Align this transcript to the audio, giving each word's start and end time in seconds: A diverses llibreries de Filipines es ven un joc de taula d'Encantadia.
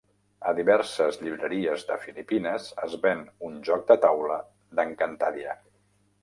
A 0.51 0.51
diverses 0.59 1.19
llibreries 1.25 1.83
de 1.89 1.97
Filipines 2.05 2.71
es 2.87 2.97
ven 3.05 3.21
un 3.49 3.61
joc 3.69 3.85
de 3.93 3.99
taula 4.07 4.41
d'Encantadia. 4.81 5.55